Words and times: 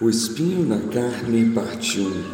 O 0.00 0.10
espinho 0.10 0.66
na 0.66 0.80
carne, 0.92 1.50
parte 1.50 2.00
1. 2.00 2.24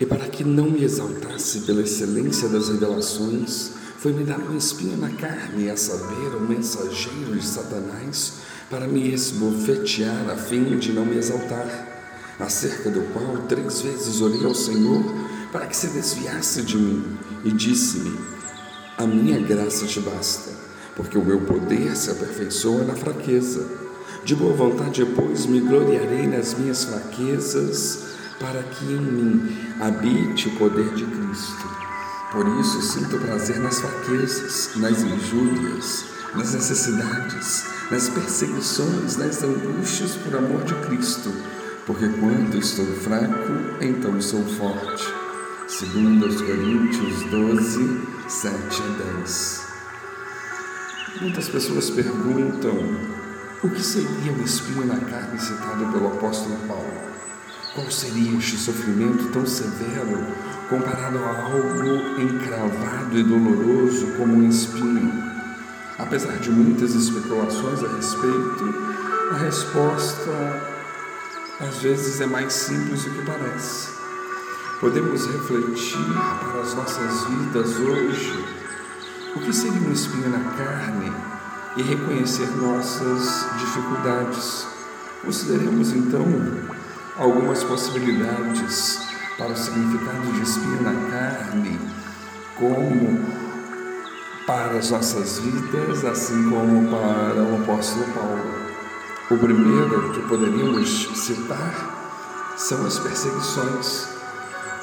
E 0.00 0.04
para 0.04 0.26
que 0.26 0.42
não 0.42 0.68
me 0.68 0.82
exaltasse 0.82 1.60
pela 1.60 1.82
excelência 1.82 2.48
das 2.48 2.68
revelações, 2.68 3.70
foi-me 3.98 4.24
dado 4.24 4.52
um 4.52 4.56
espinho 4.56 4.96
na 4.96 5.10
carne, 5.10 5.70
a 5.70 5.76
saber, 5.76 6.34
o 6.34 6.40
mensageiro 6.40 7.36
de 7.38 7.46
Satanás, 7.46 8.38
para 8.68 8.88
me 8.88 9.14
esbofetear, 9.14 10.30
a 10.30 10.36
fim 10.36 10.76
de 10.78 10.90
não 10.90 11.06
me 11.06 11.16
exaltar, 11.16 12.34
acerca 12.40 12.90
do 12.90 13.02
qual 13.12 13.46
três 13.46 13.80
vezes 13.80 14.20
orei 14.20 14.44
ao 14.44 14.54
Senhor 14.54 15.04
para 15.52 15.66
que 15.66 15.76
se 15.76 15.86
desviasse 15.90 16.62
de 16.62 16.76
mim, 16.76 17.16
e 17.44 17.52
disse-me: 17.52 18.18
A 18.98 19.06
minha 19.06 19.38
graça 19.38 19.86
te 19.86 20.00
basta, 20.00 20.50
porque 20.96 21.16
o 21.16 21.24
meu 21.24 21.42
poder 21.42 21.96
se 21.96 22.10
aperfeiçoa 22.10 22.82
na 22.82 22.96
fraqueza. 22.96 23.81
De 24.24 24.36
boa 24.36 24.54
vontade, 24.54 25.04
pois, 25.16 25.46
me 25.46 25.58
gloriarei 25.58 26.28
nas 26.28 26.54
minhas 26.54 26.84
fraquezas, 26.84 28.04
para 28.38 28.62
que 28.62 28.84
em 28.84 29.00
mim 29.00 29.74
habite 29.80 30.46
o 30.46 30.56
poder 30.58 30.94
de 30.94 31.04
Cristo. 31.04 31.68
Por 32.30 32.46
isso, 32.60 32.80
sinto 32.82 33.18
prazer 33.18 33.58
nas 33.58 33.80
fraquezas, 33.80 34.76
nas 34.76 35.02
injúrias, 35.02 36.04
nas 36.36 36.54
necessidades, 36.54 37.64
nas 37.90 38.08
perseguições, 38.10 39.16
nas 39.16 39.42
angústias 39.42 40.12
por 40.14 40.36
amor 40.36 40.62
de 40.62 40.74
Cristo, 40.86 41.32
porque 41.84 42.08
quando 42.08 42.56
estou 42.56 42.86
fraco, 42.86 43.52
então 43.80 44.20
sou 44.20 44.44
forte. 44.44 45.04
Segundo 45.66 46.26
os 46.26 46.40
Coríntios 46.40 47.24
12, 47.28 48.00
7 48.28 48.54
a 48.82 49.14
10. 49.18 49.62
Muitas 51.22 51.48
pessoas 51.48 51.90
perguntam 51.90 53.21
o 53.62 53.70
que 53.70 53.82
seria 53.82 54.32
o 54.32 54.42
espinho 54.42 54.86
na 54.86 54.96
carne 54.96 55.38
citado 55.38 55.86
pelo 55.92 56.08
apóstolo 56.08 56.56
Paulo? 56.66 57.12
Qual 57.74 57.88
seria 57.90 58.36
este 58.36 58.56
sofrimento 58.56 59.30
tão 59.30 59.46
severo 59.46 60.26
comparado 60.68 61.18
a 61.18 61.42
algo 61.44 62.20
encravado 62.20 63.16
e 63.16 63.22
doloroso 63.22 64.08
como 64.16 64.34
um 64.34 64.48
espinho? 64.48 65.12
Apesar 65.96 66.38
de 66.38 66.50
muitas 66.50 66.92
especulações 66.94 67.84
a 67.84 67.96
respeito, 67.96 68.74
a 69.30 69.36
resposta 69.36 70.72
às 71.60 71.76
vezes 71.76 72.20
é 72.20 72.26
mais 72.26 72.52
simples 72.52 73.04
do 73.04 73.10
que 73.10 73.24
parece. 73.24 73.90
Podemos 74.80 75.24
refletir 75.26 76.12
para 76.50 76.62
as 76.62 76.74
nossas 76.74 77.24
vidas 77.28 77.76
hoje 77.76 78.44
o 79.36 79.40
que 79.40 79.52
seria 79.52 79.88
um 79.88 79.92
espinho 79.92 80.30
na 80.30 80.50
carne 80.56 81.31
e 81.76 81.82
reconhecer 81.82 82.46
nossas 82.56 83.46
dificuldades. 83.58 84.66
Consideremos 85.24 85.92
então 85.92 86.24
algumas 87.16 87.62
possibilidades 87.64 89.00
para 89.38 89.52
o 89.52 89.56
significado 89.56 90.32
de 90.32 90.42
espinho 90.42 90.82
na 90.82 91.10
carne, 91.10 91.80
como 92.56 93.42
para 94.46 94.78
as 94.78 94.90
nossas 94.90 95.38
vidas, 95.38 96.04
assim 96.04 96.50
como 96.50 96.88
para 96.90 97.42
o 97.42 97.62
apóstolo 97.62 98.04
Paulo. 98.12 98.62
O 99.30 99.38
primeiro 99.38 100.12
que 100.12 100.20
poderíamos 100.22 101.08
citar 101.14 102.54
são 102.56 102.84
as 102.84 102.98
perseguições. 102.98 104.08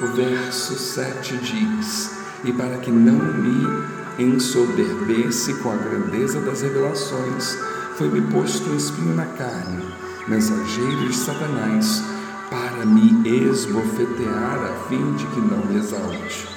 O 0.00 0.06
verso 0.08 0.74
7 0.74 1.36
diz: 1.36 2.10
E 2.42 2.52
para 2.52 2.78
que 2.78 2.90
não 2.90 3.14
me 3.14 3.99
ensoberbece 4.18 5.54
com 5.54 5.70
a 5.70 5.76
grandeza 5.76 6.40
das 6.40 6.62
revelações, 6.62 7.56
foi-me 7.96 8.20
posto 8.22 8.70
um 8.70 8.76
espinho 8.76 9.14
na 9.14 9.26
carne, 9.26 9.84
mensageiro 10.26 11.08
de 11.08 11.14
Satanás, 11.14 12.02
para 12.50 12.84
me 12.84 13.28
esbofetear 13.28 14.58
a 14.62 14.88
fim 14.88 15.14
de 15.14 15.26
que 15.26 15.40
não 15.40 15.64
me 15.66 15.78
exalte. 15.78 16.48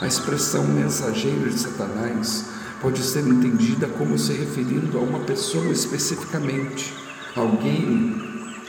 A 0.00 0.06
expressão 0.06 0.64
mensageiro 0.64 1.50
de 1.50 1.58
Satanás 1.58 2.46
pode 2.80 3.02
ser 3.02 3.26
entendida 3.26 3.88
como 3.88 4.18
se 4.18 4.32
referindo 4.32 4.98
a 4.98 5.00
uma 5.00 5.20
pessoa 5.20 5.72
especificamente, 5.72 6.94
alguém 7.34 8.14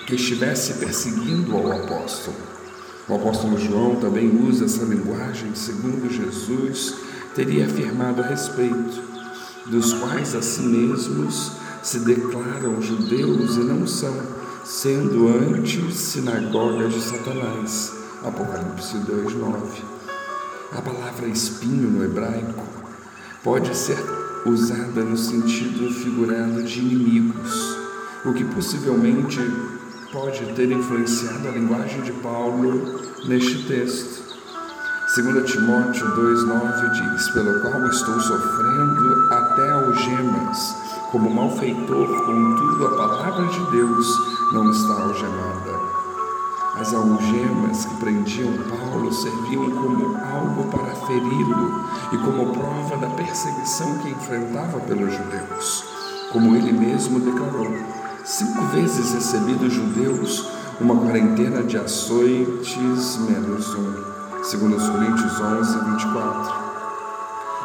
que 0.06 0.16
estivesse 0.16 0.74
perseguindo 0.74 1.56
ao 1.56 1.72
apóstolo. 1.72 2.38
O 3.08 3.16
apóstolo 3.16 3.58
João 3.60 3.96
também 3.96 4.30
usa 4.48 4.66
essa 4.66 4.84
linguagem 4.84 5.54
segundo 5.56 6.12
Jesus 6.12 6.96
teria 7.40 7.68
afirmado 7.68 8.22
a 8.22 8.26
respeito, 8.26 9.02
dos 9.68 9.94
quais 9.94 10.36
a 10.36 10.42
si 10.42 10.62
mesmos 10.62 11.54
se 11.82 12.00
declaram 12.00 12.82
judeus 12.82 13.56
e 13.56 13.60
não 13.60 13.88
são, 13.88 14.14
sendo 14.66 15.30
antes 15.30 15.96
sinagoga 15.96 16.90
de 16.90 17.00
Satanás. 17.00 17.94
Apocalipse 18.26 18.98
2:9. 18.98 19.82
A 20.74 20.82
palavra 20.82 21.30
espinho 21.30 21.90
no 21.90 22.04
hebraico 22.04 22.62
pode 23.42 23.74
ser 23.74 24.04
usada 24.46 25.02
no 25.02 25.16
sentido 25.16 25.94
figurado 25.94 26.62
de 26.62 26.80
inimigos, 26.80 27.78
o 28.26 28.34
que 28.34 28.44
possivelmente 28.44 29.40
pode 30.12 30.44
ter 30.56 30.70
influenciado 30.70 31.48
a 31.48 31.52
linguagem 31.52 32.02
de 32.02 32.12
Paulo 32.12 33.00
neste 33.26 33.64
texto. 33.64 34.29
2 35.16 35.52
Timóteo 35.52 36.06
2,9 36.16 36.92
diz: 36.92 37.30
Pelo 37.32 37.60
qual 37.62 37.84
estou 37.88 38.20
sofrendo 38.20 39.34
até 39.34 39.72
algemas, 39.72 40.76
como 41.12 41.34
malfeitor, 41.34 42.08
contudo 42.26 42.86
a 42.86 42.96
palavra 42.96 43.48
de 43.48 43.72
Deus 43.72 44.08
não 44.54 44.70
está 44.70 45.02
algemada. 45.02 45.80
As 46.76 46.94
algemas 46.94 47.86
que 47.86 47.96
prendiam 47.96 48.54
Paulo 48.70 49.12
serviam 49.12 49.72
como 49.72 50.16
algo 50.16 50.66
para 50.70 50.96
feri-lo 51.08 51.86
e 52.12 52.18
como 52.20 52.54
prova 52.54 52.98
da 52.98 53.10
perseguição 53.10 53.98
que 53.98 54.12
enfrentava 54.12 54.80
pelos 54.82 55.12
judeus. 55.12 55.86
Como 56.32 56.56
ele 56.56 56.72
mesmo 56.72 57.20
declarou, 57.20 57.76
cinco 58.24 58.62
vezes 58.68 59.12
recebi 59.12 59.56
dos 59.56 59.74
judeus 59.74 60.48
uma 60.80 60.96
quarentena 60.98 61.64
de 61.64 61.78
açoites 61.80 63.18
menos 63.18 63.74
um 63.74 64.19
segundo 64.50 64.78
os 64.78 64.90
Coríntios 64.90 65.40
11, 65.40 65.80
24. 65.92 66.54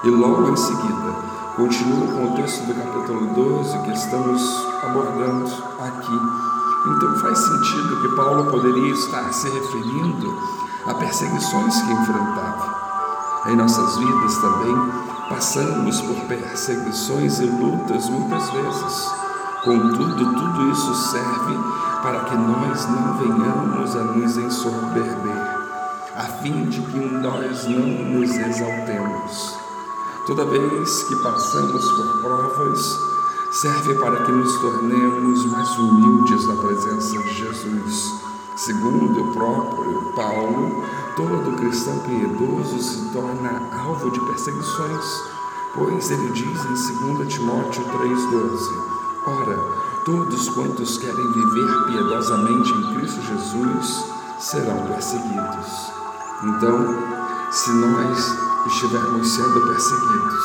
E 0.04 0.10
logo 0.10 0.50
em 0.50 0.56
seguida, 0.56 1.14
continua 1.56 2.06
com 2.08 2.24
o 2.26 2.36
texto 2.36 2.66
do 2.66 2.74
capítulo 2.74 3.26
12 3.32 3.78
que 3.78 3.92
estamos 3.92 4.66
abordando 4.82 5.50
aqui. 5.80 6.20
Então 6.86 7.16
faz 7.20 7.38
sentido 7.38 8.02
que 8.02 8.14
Paulo 8.14 8.50
poderia 8.50 8.92
estar 8.92 9.32
se 9.32 9.48
referindo 9.48 10.38
a 10.84 10.92
perseguições 10.92 11.80
que 11.80 11.90
enfrentava. 11.90 12.74
Em 13.46 13.56
nossas 13.56 13.96
vidas 13.96 14.36
também 14.36 14.76
passamos 15.30 16.02
por 16.02 16.16
perseguições 16.26 17.40
e 17.40 17.46
lutas 17.46 18.10
muitas 18.10 18.50
vezes. 18.50 19.10
Contudo, 19.64 20.34
tudo 20.34 20.70
isso 20.70 20.94
serve 21.12 21.58
para 22.02 22.24
que 22.24 22.36
nós 22.36 22.86
não 22.90 23.14
venhamos 23.16 23.96
a 23.96 24.04
nos 24.04 24.36
ensoberber 24.36 25.53
fim 26.44 26.66
de 26.66 26.78
que 26.78 26.98
nós 26.98 27.64
não 27.64 27.86
nos 27.86 28.30
exaltemos. 28.30 29.56
Toda 30.26 30.44
vez 30.44 31.02
que 31.04 31.16
passamos 31.22 31.90
por 31.92 32.20
provas, 32.20 32.98
serve 33.50 33.94
para 33.94 34.22
que 34.24 34.30
nos 34.30 34.60
tornemos 34.60 35.46
mais 35.46 35.78
humildes 35.78 36.46
na 36.46 36.56
presença 36.56 37.18
de 37.18 37.34
Jesus. 37.34 38.12
Segundo 38.56 39.22
o 39.22 39.32
próprio 39.32 40.12
Paulo, 40.14 40.84
todo 41.16 41.56
cristão 41.56 41.98
piedoso 42.00 42.78
se 42.78 43.10
torna 43.10 43.66
alvo 43.72 44.10
de 44.10 44.20
perseguições, 44.20 45.22
pois 45.74 46.10
ele 46.10 46.30
diz 46.32 46.90
em 46.90 47.14
2 47.14 47.26
Timóteo 47.32 47.84
3,12: 47.84 48.82
Ora, 49.26 49.58
todos 50.04 50.50
quantos 50.50 50.98
querem 50.98 51.32
viver 51.32 51.84
piedosamente 51.86 52.70
em 52.70 52.94
Cristo 52.96 53.22
Jesus 53.22 54.04
serão 54.38 54.86
perseguidos. 54.88 56.03
Então, 56.44 57.50
se 57.50 57.72
nós 57.72 58.38
estivermos 58.66 59.34
sendo 59.34 59.62
perseguidos, 59.62 60.44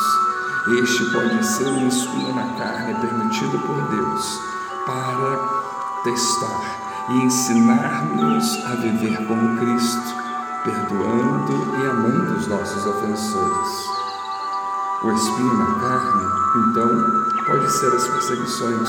este 0.78 1.12
pode 1.12 1.46
ser 1.46 1.68
um 1.68 1.88
espinho 1.88 2.34
na 2.34 2.54
carne 2.54 2.94
permitido 2.94 3.58
por 3.58 3.82
Deus 3.90 4.40
para 4.86 6.02
testar 6.02 7.06
e 7.10 7.24
ensinar-nos 7.24 8.64
a 8.64 8.76
viver 8.76 9.26
como 9.26 9.58
Cristo, 9.58 10.14
perdoando 10.64 11.76
e 11.82 11.86
amando 11.86 12.34
os 12.34 12.46
nossos 12.46 12.86
ofensores. 12.86 13.68
O 15.02 15.12
espinho 15.12 15.54
na 15.54 15.74
carne, 15.80 16.24
então, 16.66 17.44
pode 17.44 17.70
ser 17.72 17.92
as 17.94 18.08
perseguições, 18.08 18.88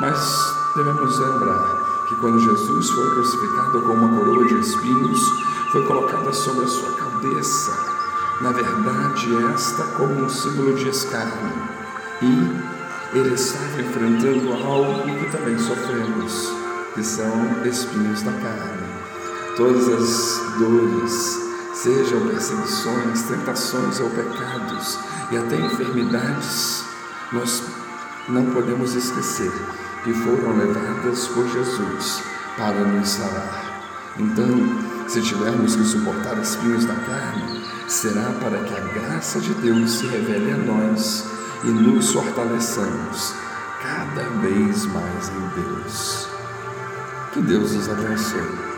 mas 0.00 0.54
devemos 0.74 1.18
lembrar 1.18 2.04
que 2.08 2.14
quando 2.16 2.38
Jesus 2.40 2.90
foi 2.90 3.10
crucificado 3.10 3.80
com 3.80 3.94
uma 3.94 4.18
coroa 4.18 4.44
de 4.44 4.60
espinhos, 4.60 5.46
foi 5.72 5.84
colocada 5.84 6.32
sobre 6.32 6.64
a 6.64 6.68
sua 6.68 6.92
cabeça. 6.92 7.96
Na 8.40 8.52
verdade, 8.52 9.28
esta 9.54 9.84
como 9.96 10.24
um 10.24 10.28
símbolo 10.28 10.74
de 10.74 10.88
escárnio. 10.88 11.68
E 12.22 13.16
ele 13.18 13.34
estava 13.34 13.80
enfrentando 13.80 14.52
algo 14.52 15.02
que 15.18 15.30
também 15.30 15.58
sofremos. 15.58 16.66
que 16.94 17.02
são 17.04 17.62
espinhos 17.66 18.22
da 18.22 18.32
carne. 18.32 18.88
Todas 19.54 19.86
as 19.86 20.58
dores, 20.58 21.38
sejam 21.74 22.26
perseguições, 22.26 23.22
tentações 23.22 24.00
ou 24.00 24.08
pecados 24.10 24.98
e 25.30 25.36
até 25.36 25.56
enfermidades, 25.56 26.84
nós 27.32 27.62
não 28.30 28.46
podemos 28.46 28.94
esquecer 28.94 29.52
que 30.04 30.14
foram 30.14 30.56
levadas 30.56 31.28
por 31.28 31.46
Jesus 31.48 32.22
para 32.56 32.80
nos 32.80 33.08
sarar. 33.10 33.82
Então, 34.18 34.95
se 35.06 35.22
tivermos 35.22 35.76
que 35.76 35.84
suportar 35.84 36.38
espinhos 36.38 36.84
da 36.84 36.94
carne, 36.94 37.62
será 37.88 38.32
para 38.40 38.58
que 38.64 38.74
a 38.74 38.80
graça 38.80 39.40
de 39.40 39.54
Deus 39.54 39.90
se 39.92 40.06
revele 40.06 40.52
a 40.52 40.56
nós 40.56 41.24
e 41.64 41.68
nos 41.68 42.12
fortaleçamos 42.12 43.34
cada 43.82 44.28
vez 44.40 44.84
mais 44.86 45.28
em 45.28 45.62
Deus. 45.62 46.28
Que 47.32 47.40
Deus 47.40 47.72
nos 47.72 47.88
abençoe. 47.88 48.75